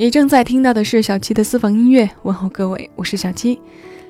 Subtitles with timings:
[0.00, 3.60] 你正在听到的是小七的私房音乐，问候各位，我是小七。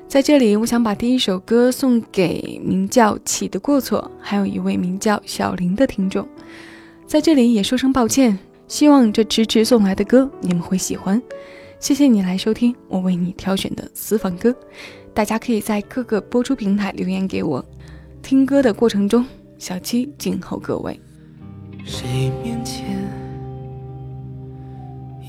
[0.07, 6.25] 在这里，我想把第一首歌送给名叫“起的过错”，还有一位名叫小林的听众。
[7.09, 11.21] 在这里也说声抱歉，希望这迟迟送来的歌你们会喜欢。
[11.81, 14.55] 谢谢你来收听我为你挑选的私房歌，
[15.13, 17.65] 大家可以在各个播出平台留言给我。
[18.23, 19.27] 听歌的过程中，
[19.59, 21.01] 小七静候各位。
[21.85, 22.90] 谁面前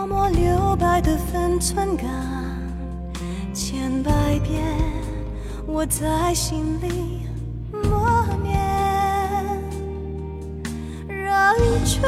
[0.00, 2.08] 默默留白的分寸感，
[3.52, 4.64] 千百遍
[5.66, 7.26] 我在心里
[7.70, 8.58] 默念。
[11.06, 12.02] 绕一圈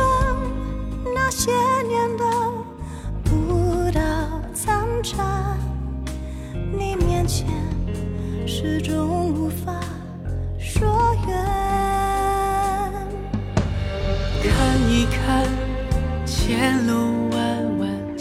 [1.14, 1.52] 那些
[1.86, 2.24] 年的
[3.24, 4.00] 不到
[4.54, 5.54] 残渣，
[6.72, 7.46] 你面前
[8.46, 9.78] 始终无法
[10.58, 11.36] 说远。
[14.42, 15.46] 看一看
[16.24, 17.21] 前路。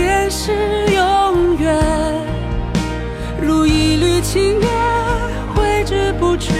[0.00, 0.52] 便是
[0.94, 1.76] 永远，
[3.38, 4.70] 如一缕青烟，
[5.54, 6.50] 挥之不去，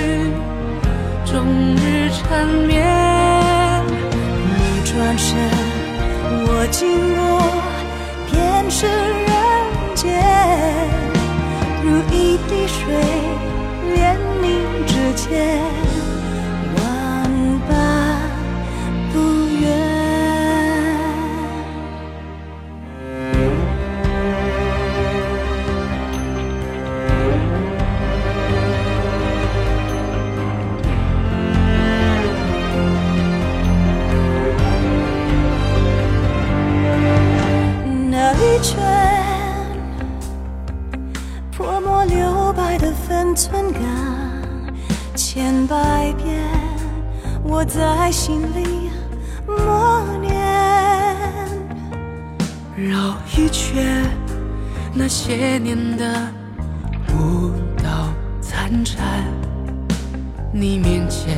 [1.24, 1.42] 终
[1.76, 2.86] 日缠绵。
[4.44, 5.38] 你转身，
[6.44, 7.40] 我经过，
[8.30, 9.34] 便是人
[9.94, 10.04] 间，
[11.82, 12.92] 如一滴水，
[13.94, 14.44] 连你
[14.86, 15.89] 指尖。
[43.10, 43.82] 分寸感
[45.16, 46.38] 千百遍，
[47.42, 48.88] 我在心里
[49.48, 50.30] 默念。
[52.76, 54.08] 绕一圈
[54.94, 56.32] 那些年的
[57.12, 57.50] 舞
[57.82, 59.02] 蹈残蝉，
[60.52, 61.36] 你面前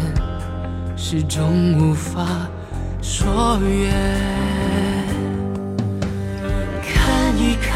[0.94, 2.26] 始终无法
[3.00, 3.90] 说远。
[6.82, 7.72] 看一看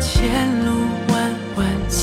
[0.00, 0.73] 前路，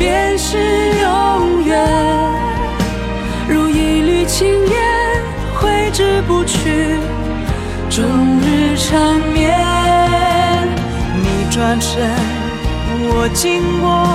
[0.00, 1.86] 便是永远，
[3.46, 5.22] 如一缕青烟，
[5.60, 6.96] 挥之不去，
[7.90, 8.02] 终
[8.40, 9.54] 日缠绵。
[11.22, 12.10] 你转身，
[13.12, 14.08] 我经过，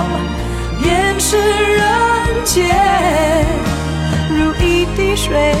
[0.82, 1.84] 便是人
[2.44, 2.66] 间，
[4.28, 5.54] 如一滴水，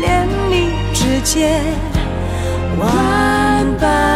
[0.00, 1.62] 连你指尖，
[2.80, 4.15] 万般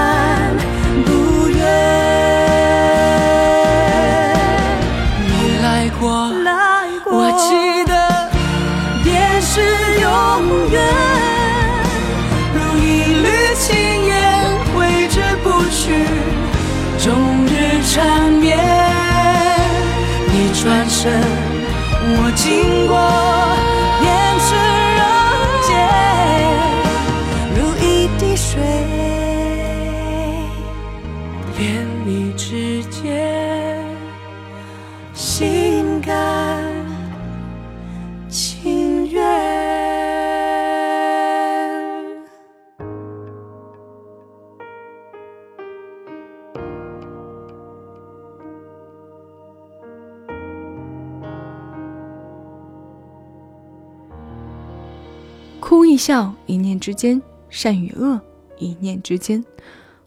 [56.00, 57.20] 笑，一念之间；
[57.50, 58.18] 善与恶，
[58.58, 59.44] 一念之间；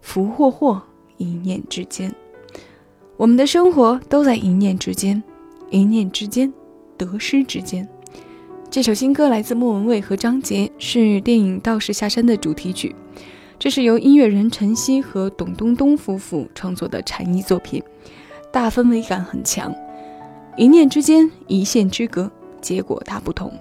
[0.02, 0.82] 福或祸，
[1.18, 2.14] 一念之间。
[3.16, 5.22] 我们的生活都在一念之间，
[5.70, 6.52] 一念之间，
[6.98, 7.88] 得失之间。
[8.72, 12.96] 这首新歌来自莫文蔚和张杰，是电影《道士下山》的主题曲。
[13.60, 17.82] 这是由音乐人陈曦和董冬冬夫妇创作的禅意作品，
[18.52, 19.74] 大氛围感很强。
[20.58, 22.30] 一念之间，一线之隔，
[22.60, 23.54] 结果大不同。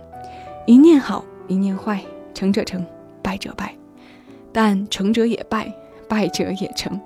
[0.66, 2.02] 一念好，一念坏，
[2.34, 2.84] 成者成，
[3.22, 3.74] 败者败。
[4.52, 5.72] 但成者也败，
[6.08, 7.00] 败者也成。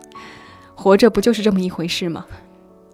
[0.75, 2.26] 活着不就是这么一回事吗？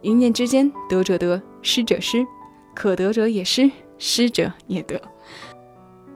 [0.02, 2.26] 一念之间，得者得，失者失，
[2.74, 5.00] 可得者也失，失者也得。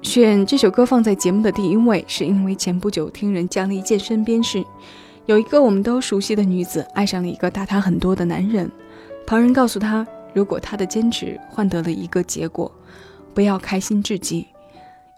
[0.03, 4.63] 选这首歌放在节目的第一位，是因为前不久听人讲了一件身边事：
[5.25, 8.71] 有一个我们都熟悉的女子爱上了一个大她很多的男人。
[9.27, 12.71] 旁人告诉她，如果她的坚持换得了一个结果，
[13.35, 14.47] 不要开心至极，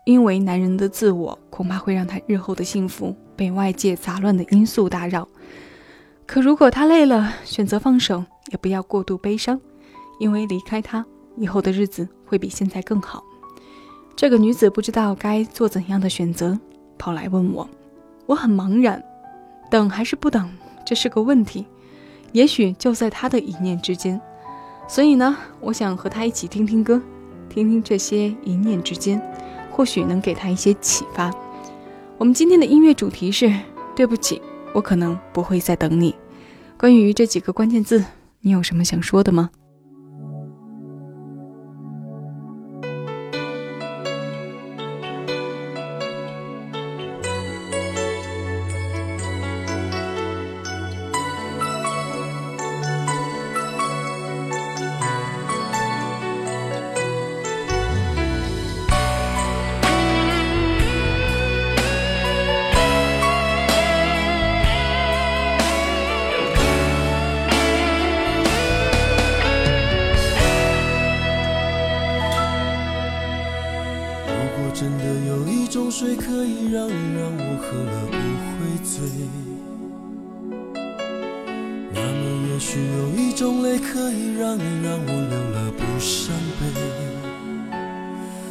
[0.08, 5.28] 因为男人的自我恐怕会让他日后的幸福被外界杂乱的因素打扰。
[6.24, 9.60] 可如果他累了，选择放手，也不要过度悲伤，
[10.18, 11.04] 因为离开他
[11.36, 13.22] 以后的日子会比现在更好。
[14.16, 16.58] 这个女子不知道该做怎样的选择，
[16.96, 17.68] 跑来问我，
[18.24, 19.04] 我很茫然，
[19.70, 20.50] 等还是不等，
[20.86, 21.66] 这是个问题。
[22.32, 24.18] 也许就在她的一念之间，
[24.88, 26.98] 所以呢，我想和她一起听听歌，
[27.50, 29.20] 听听这些一念之间，
[29.78, 31.32] 或许能给他一些启发。
[32.18, 33.48] 我们今天的音乐主题是：
[33.94, 34.42] 对不起。
[34.74, 36.12] 我可能不会再等你。
[36.76, 38.04] 关于这几个关键字，
[38.40, 39.50] 你有什么想说的吗？
[82.58, 86.66] 也许有一种泪可以让你让我流了不伤悲，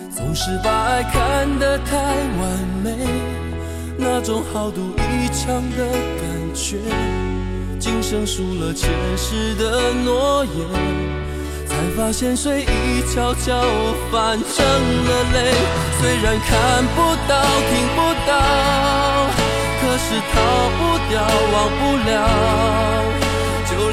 [0.10, 2.96] 总是把爱看得太完美，
[3.98, 6.24] 那种豪赌一场的感
[6.54, 6.78] 觉，
[7.82, 10.56] 今生输了前世的诺言，
[11.68, 13.62] 才发现水已悄悄
[14.10, 15.52] 泛成了泪。
[16.00, 18.32] 虽然看不到、听不到，
[19.82, 20.40] 可是逃
[20.78, 21.20] 不掉、
[21.52, 22.16] 忘不了，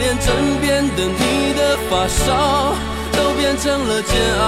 [0.04, 2.76] 连枕边的你的发梢。
[3.16, 4.44] 都变成了煎熬。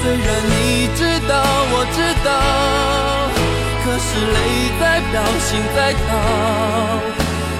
[0.00, 1.32] 虽然你知道，
[1.70, 2.30] 我知道，
[3.84, 4.36] 可是泪
[4.80, 6.08] 在飙，心在逃。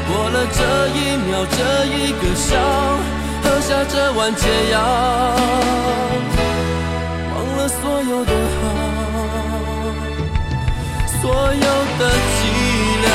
[0.09, 0.59] 过了这
[0.97, 2.57] 一秒，这一个笑，
[3.45, 4.75] 喝下这碗解药，
[7.35, 8.65] 忘了所有的好，
[11.21, 11.69] 所有
[11.99, 12.41] 的寂
[13.05, 13.07] 寥。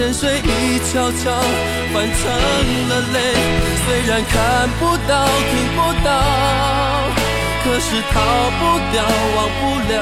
[0.00, 1.30] 才发现水已悄悄
[1.92, 2.22] 换成
[2.88, 3.16] 了泪，
[3.84, 4.34] 虽然看
[4.78, 6.08] 不到、听不到，
[7.62, 8.14] 可是逃
[8.58, 8.60] 不
[8.92, 9.04] 掉、
[9.36, 9.60] 忘不
[9.92, 9.94] 了，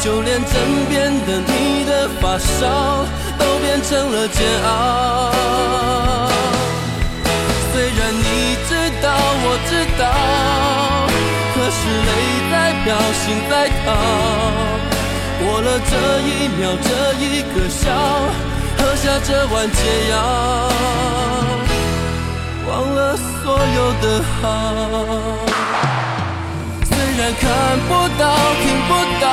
[0.00, 0.52] 就连枕
[0.88, 3.04] 边的你的发梢
[3.38, 5.32] 都变成了煎熬。
[7.72, 8.70] 虽然你知
[9.02, 9.06] 道，
[9.42, 10.02] 我知道，
[11.54, 12.10] 可是泪
[12.52, 14.43] 在飙，心在跳。
[15.54, 16.88] 过了这一秒，这
[17.22, 17.86] 一个笑，
[18.76, 19.78] 喝下这碗解
[20.10, 20.18] 药，
[22.66, 24.04] 忘了所有的
[24.42, 24.42] 好。
[26.82, 27.46] 虽然看
[27.86, 28.34] 不到、
[28.64, 28.90] 听不
[29.22, 29.26] 到，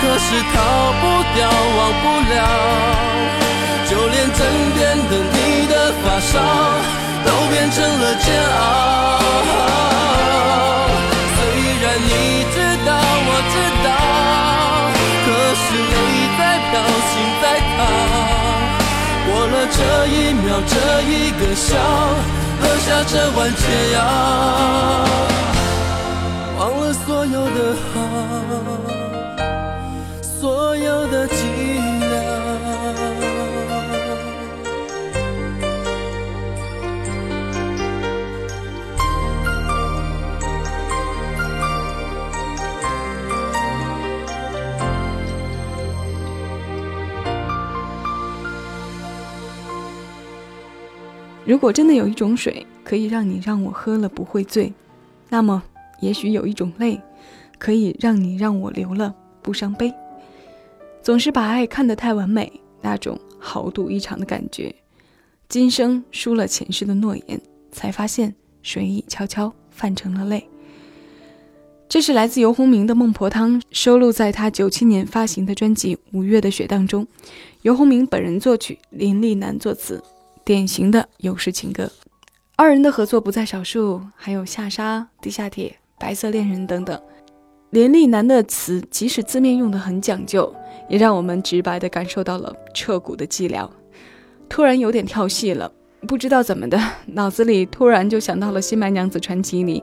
[0.00, 0.58] 可是逃
[1.00, 1.02] 不
[1.36, 1.46] 掉，
[1.78, 2.42] 忘不了，
[3.88, 4.40] 就连枕
[4.74, 5.36] 边的你
[5.68, 5.72] 的
[6.02, 6.34] 发梢，
[7.24, 8.58] 都变成了煎熬。
[17.08, 17.44] 心在
[17.76, 17.78] 淌。
[19.24, 19.78] 过了这
[20.08, 21.70] 一秒，这一个笑，
[22.60, 23.62] 喝下这碗解
[23.94, 23.96] 药，
[26.58, 27.94] 忘了所有的好。
[30.40, 31.26] 所有的
[51.44, 54.72] 如果真的有一种水可以让你让我喝了不会醉，
[55.28, 55.62] 那么
[56.00, 57.00] 也许有一种泪
[57.58, 59.92] 可以让你让我流了不伤悲。
[61.02, 64.72] 总是把爱看得太完美，那种豪赌一场的感觉。
[65.48, 67.40] 今生输了前世的诺言，
[67.72, 70.46] 才发现水已悄悄泛成了泪。
[71.88, 77.06] 这是来自游鸿明的《孟婆汤》，收录在他九七年发行的专辑《五月的雪》当中。
[77.62, 80.02] 游鸿明本人作曲，林立南作词，
[80.44, 81.90] 典型的有时情歌。
[82.56, 85.68] 二人的合作不在少数，还有《下沙》《地下铁》
[85.98, 87.00] 《白色恋人》等等。
[87.70, 90.54] 连立南的词，即使字面用的很讲究。
[90.88, 93.66] 也让我们直白地感受到了彻骨的寂寥。
[94.48, 95.72] 突然有点跳戏了，
[96.06, 99.82] 不知道怎么的，脑子里突然就想到了《新白娘子传奇》里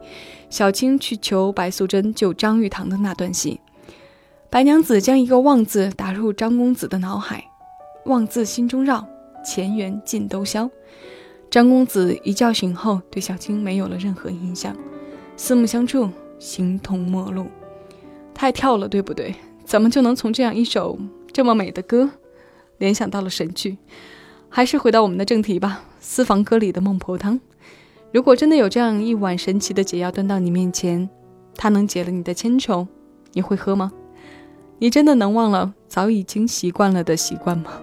[0.52, 3.60] 小青去求白素贞救张玉堂的那段戏。
[4.52, 7.44] 白娘子将一个“望”字打入张公子的脑海
[8.06, 9.08] ，“望”字心中绕，
[9.44, 10.70] 前缘尽都消。
[11.50, 14.76] 张公子一觉醒后，对小青没有了任何印象，
[15.36, 17.48] 四目相触，形同陌路。
[18.34, 19.36] 太跳了，对不对？
[19.66, 20.98] 怎么就能从这样一首
[21.32, 22.10] 这么美的歌，
[22.78, 23.78] 联想到了神剧？
[24.48, 27.40] 还是回到我们的正题吧，《私房歌》里的孟婆汤。
[28.12, 31.10] 如果真的有这样一碗神奇的解药端到你面前，
[31.56, 32.88] 它能解了你的千愁，
[33.34, 33.92] 你会喝吗？
[34.80, 37.82] 你真的能忘了早已经习惯了的习惯吗？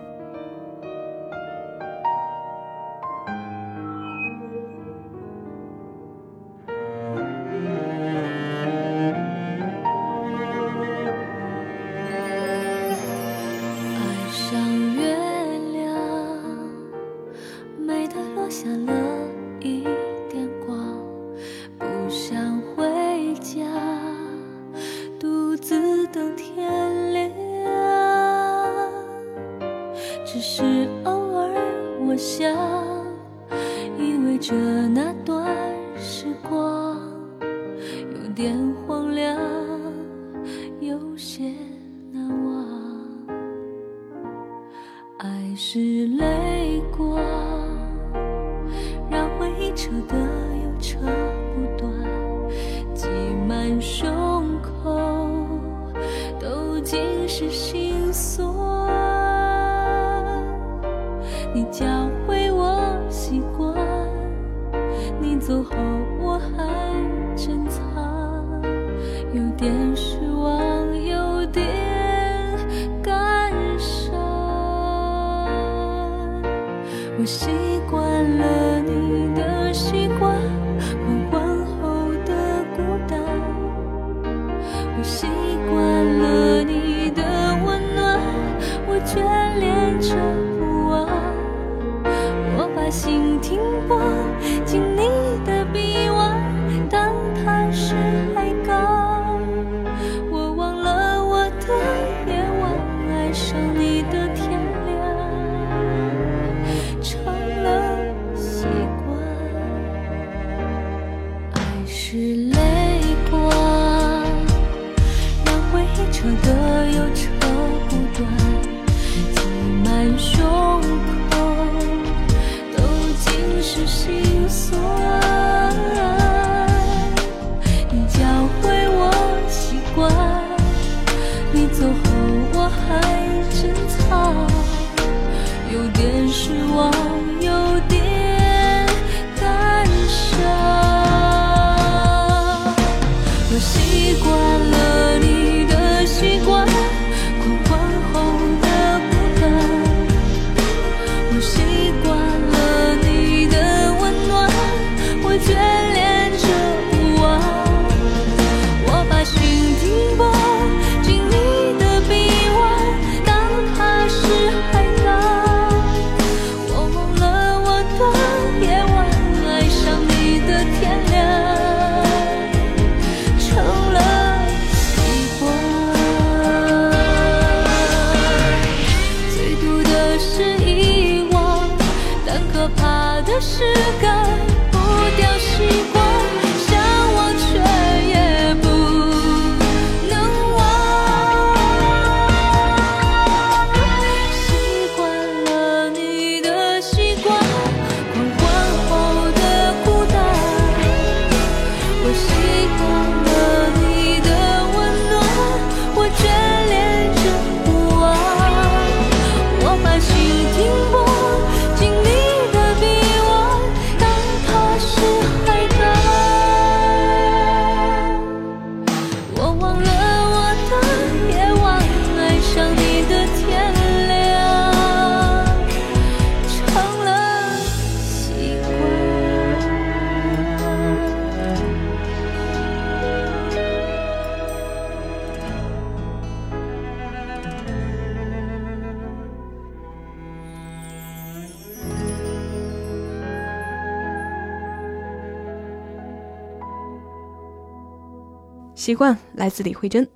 [248.87, 250.07] 习惯来自李慧珍，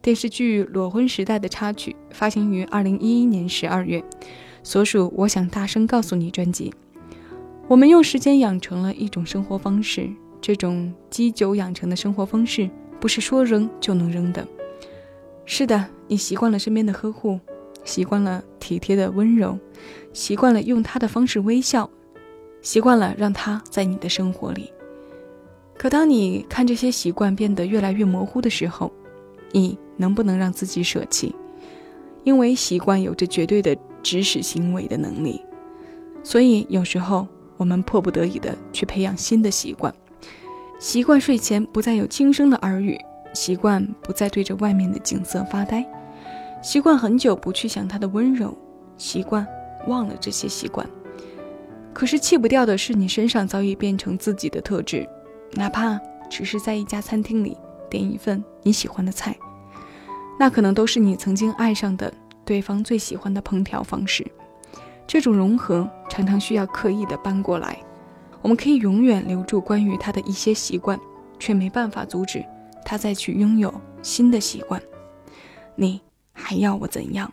[0.00, 4.00] 电视剧《裸婚时代》的插曲，发行于二零一一年十二月，
[4.62, 6.72] 所属《我想大声告诉你》专辑。
[7.66, 10.08] 我们用时间养成了一种生活方式，
[10.40, 14.46] 这种积久养成的生活方式，不是说扔就能扔的。
[15.44, 17.40] 是的，你习惯了身边的呵护，
[17.82, 19.58] 习惯了体贴的温柔，
[20.12, 21.90] 习惯了用他的方式微笑，
[22.60, 24.72] 习惯了让他在你的生活里。
[25.82, 28.92] 可当你看这些习惯变得越来越模糊的时候，
[29.50, 31.34] 你能不能让自己舍弃？
[32.22, 35.44] 因为习惯有着绝对的指使行为的能力，
[36.22, 39.92] 所以有时候我们迫不得已的去培养新的习惯。
[40.78, 42.96] 习惯睡前不再有轻声的耳语，
[43.34, 45.84] 习惯不再对着外面的景色发呆，
[46.62, 48.56] 习惯很久不去想他的温柔，
[48.96, 49.44] 习惯
[49.88, 50.88] 忘了这些习惯。
[51.92, 55.04] 可是弃不掉的是你身上早已变成自己的特质。
[55.54, 57.56] 哪怕只是在一家餐厅里
[57.90, 59.36] 点一份你喜欢的菜，
[60.38, 62.12] 那可能都是你曾经爱上的
[62.44, 64.26] 对方最喜欢的烹调方式。
[65.06, 67.78] 这种融合常常需要刻意的搬过来。
[68.40, 70.98] 我们可以永远留住关于他的一些习惯，
[71.38, 72.44] 却没办法阻止
[72.84, 74.82] 他再去拥有新的习惯。
[75.76, 76.00] 你
[76.32, 77.32] 还要我怎样？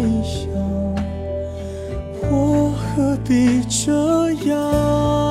[2.95, 5.30] 何必这样？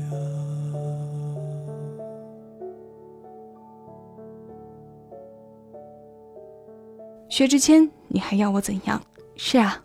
[7.29, 9.01] 薛之谦，你还要我怎样？
[9.35, 9.83] 是啊，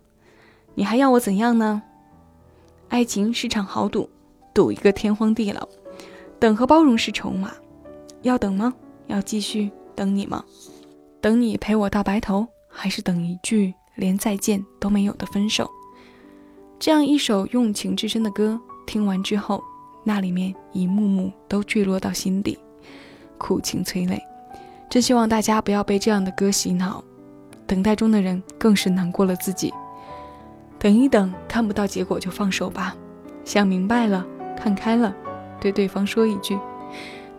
[0.75, 1.83] 你还要我怎样呢？
[2.89, 4.09] 爱情是场豪赌，
[4.55, 5.69] 赌一个天荒地老。
[6.41, 7.53] 等和包容是筹码，
[8.23, 8.73] 要等吗？
[9.09, 10.45] 要继续等你吗？
[11.21, 15.69] 等你陪我到白头，还是等一句连再见都没有的分手？
[16.79, 19.63] 这样一首用情至深的歌，听完之后，
[20.05, 22.57] 那里面一幕幕都坠落到心底，
[23.37, 24.23] 苦情催泪。
[24.89, 27.03] 真希望大家不要被这样的歌洗脑。
[27.67, 29.75] 等待中的人更是难过了自己。
[30.79, 32.95] 等一等，看不到结果就放手吧。
[33.45, 34.25] 想明白了，
[34.57, 35.15] 看开了，
[35.61, 36.57] 对对方说一句：“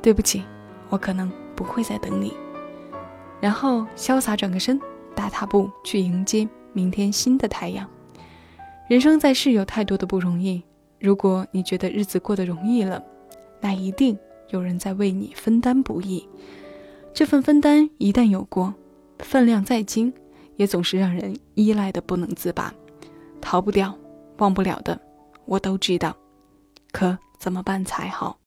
[0.04, 0.44] 对不起，
[0.90, 2.34] 我可能不会再等你。”
[3.42, 4.80] 然后潇洒转个身，
[5.16, 7.90] 大踏步去迎接明天新的太阳。
[8.88, 10.64] 人生在世有太多的不容易，
[11.00, 13.04] 如果你觉得日子过得容易了，
[13.62, 14.18] 那一定
[14.50, 16.28] 有人在为你分担不易。
[17.14, 18.74] 这份分担一旦有过，
[19.20, 20.12] 分量再轻，
[20.56, 22.74] 也总是让人依赖的不能自拔，
[23.40, 23.96] 逃不掉、
[24.38, 25.00] 忘不了的，
[25.46, 26.16] 我都知道。
[26.92, 28.38] 可怎么办才好？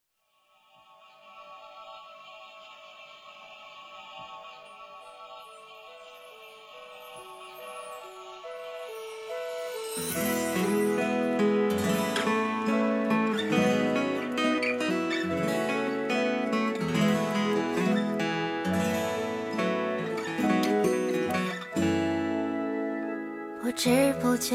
[23.82, 24.54] 知不觉，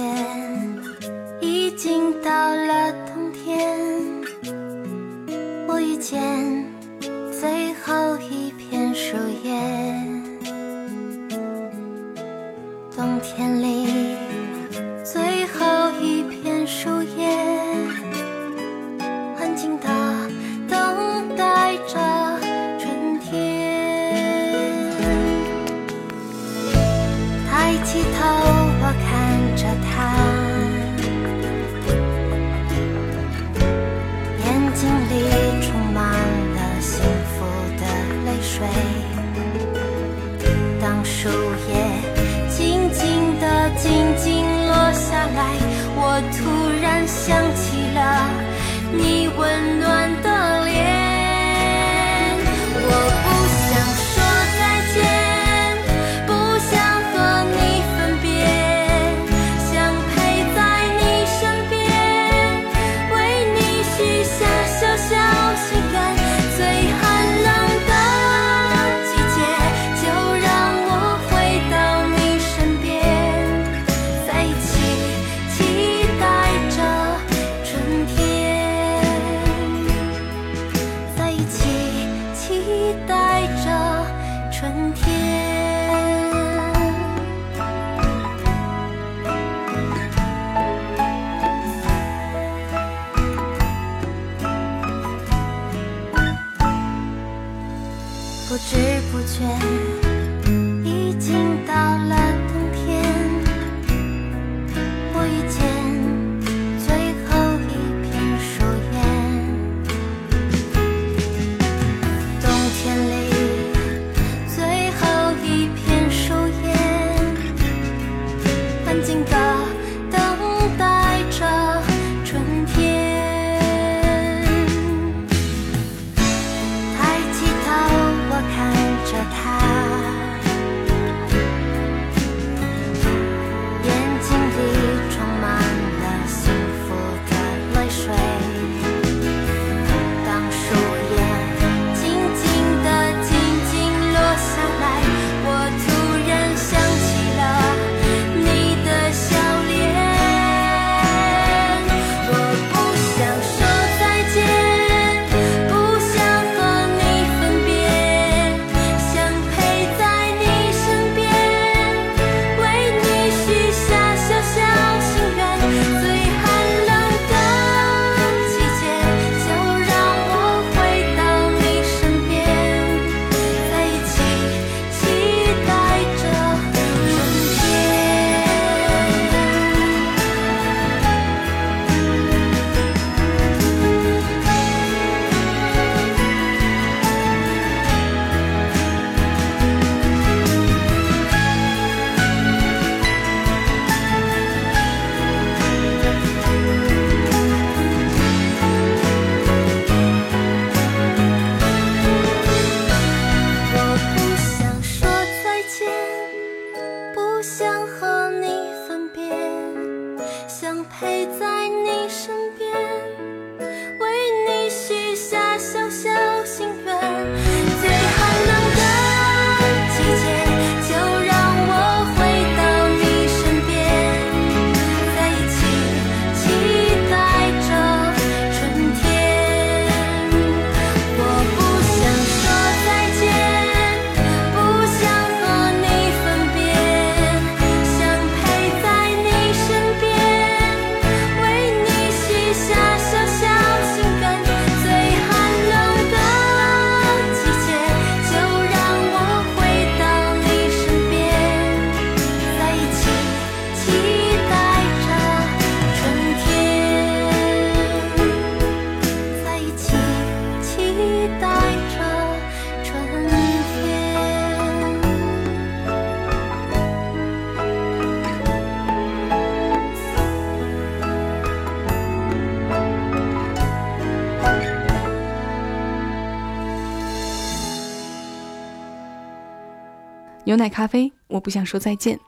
[280.58, 282.20] 奶咖啡，我不想说再见。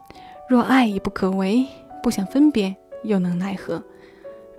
[0.47, 1.65] 若爱已不可为，
[2.01, 3.83] 不想分别，又能奈何？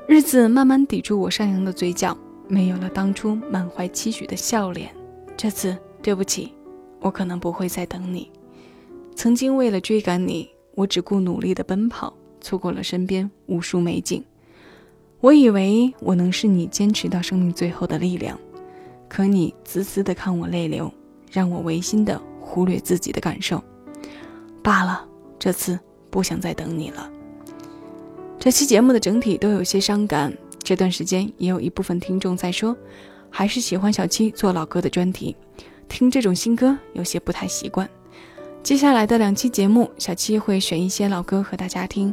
[0.07, 2.17] 日子慢慢抵住我上扬的嘴角，
[2.49, 4.91] 没有了当初满怀期许的笑脸。
[5.37, 6.53] 这次对不起，
[7.01, 8.31] 我可能不会再等你。
[9.15, 14.25] 曾经为了追赶你，我只顾努力的奔跑，错过了身边无数美景。
[15.21, 18.39] 我以为我能是你坚持到生命最后的力量，
[19.09, 20.93] 可你死死的看我泪流，
[21.31, 22.21] 让我违心的。
[22.51, 23.63] 忽略自己的感受，
[24.61, 25.07] 罢了。
[25.39, 25.79] 这次
[26.11, 27.09] 不想再等你了。
[28.39, 30.37] 这期节目的整体都有些伤感。
[30.63, 32.77] 这段时间也有一部分听众在说，
[33.31, 35.35] 还是喜欢小七做老歌的专题，
[35.89, 37.89] 听这种新歌有些不太习惯。
[38.63, 42.13] 接下来的两期节目，小七会选一些老歌和大家听，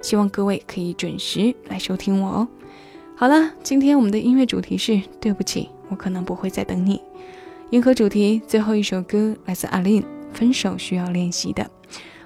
[0.00, 2.48] 希望各位可以准时来收听我哦。
[3.16, 7.00] 好了，今天我们的音乐主题是对不起，我可能不会再等你。
[7.70, 10.02] 银河主题最后一首歌来自阿林，
[10.32, 11.70] 分手需要练习的。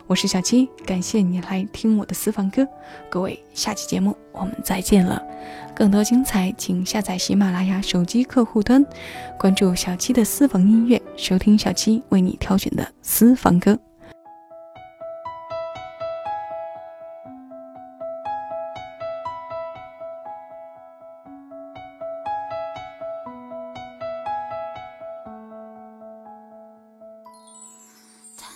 [0.06, 2.64] 我是小七，感谢你来听我的私房歌。
[3.10, 5.20] 各位，下期节目我们再见了。
[5.74, 8.86] 更多精彩，请下载喜马拉雅手机客户端，
[9.36, 13.76] 关注小七的私房音乐，收听小七为你挑选的私房歌。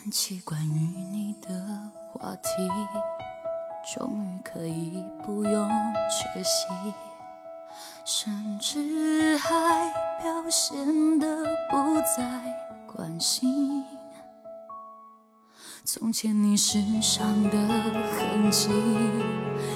[0.07, 0.79] 谈起关于
[1.11, 1.51] 你的
[2.12, 2.49] 话题，
[3.92, 5.69] 终于可以不用
[6.09, 6.95] 缺席，
[8.05, 9.92] 甚至还
[10.23, 12.40] 表现得不再
[12.87, 13.85] 关心。
[15.85, 18.71] 从前你身上的痕迹，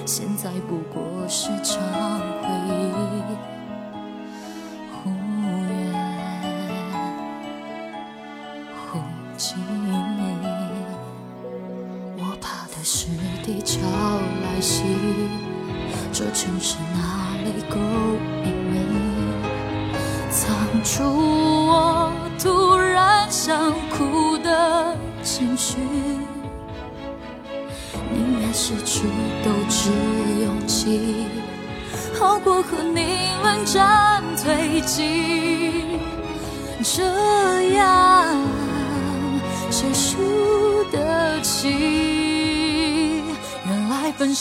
[0.07, 1.83] 现在不过是场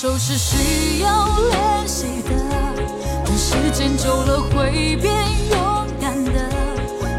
[0.01, 2.31] 手是需要练习的，
[3.25, 5.13] 等时间久了会变
[5.51, 6.31] 勇敢的。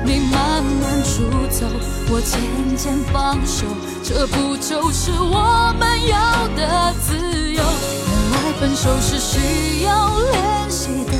[0.02, 1.66] 你慢慢出走，
[2.10, 2.40] 我渐
[2.78, 3.66] 渐放手，
[4.02, 7.62] 这不就是我们要的自由？
[7.62, 11.12] 原来分手是需要练习的，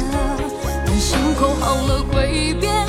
[0.86, 2.86] 等伤口好了会变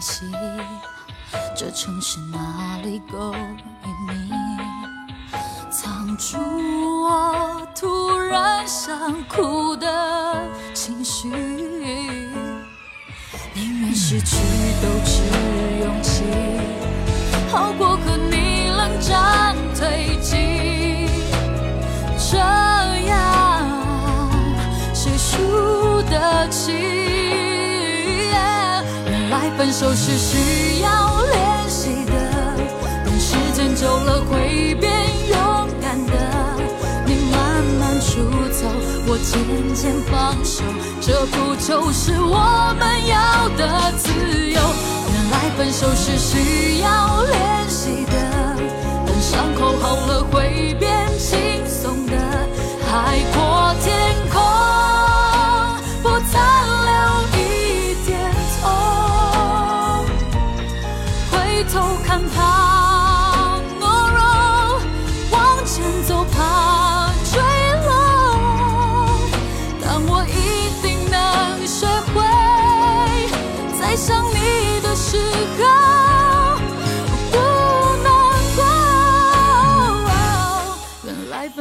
[0.00, 0.24] 来袭，
[1.54, 4.32] 这城市哪里够隐秘，
[5.70, 6.38] 藏住
[7.04, 11.28] 我突然想哭的情绪。
[13.52, 14.36] 宁愿失去
[14.80, 15.20] 都只
[15.84, 16.24] 勇气，
[17.52, 20.18] 好过和你冷战推
[29.70, 32.12] 分手是需要练习的，
[33.04, 34.90] 等时间久了会变
[35.28, 36.12] 勇敢的。
[37.06, 38.18] 你慢慢出
[38.50, 38.66] 走，
[39.06, 40.64] 我渐渐放手，
[41.00, 44.10] 这不就是我们要的自
[44.50, 44.60] 由？
[45.12, 48.56] 原来分手是需要练习的，
[49.06, 50.99] 等伤口好了会变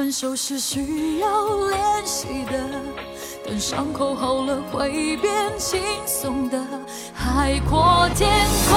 [0.09, 2.59] 分手是需要练习的，
[3.45, 6.59] 等伤口好了会变轻松的。
[7.13, 8.27] 海阔天
[8.67, 8.75] 空，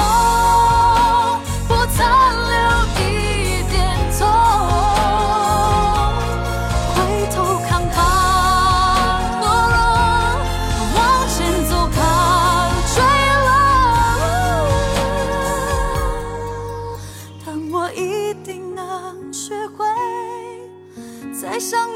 [21.53, 21.92] 爱上。